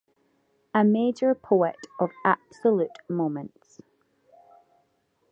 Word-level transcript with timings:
A 0.73 0.83
major 0.83 1.35
poet 1.35 1.75
of 1.99 2.09
absolute 2.25 2.97
moments. 3.07 3.81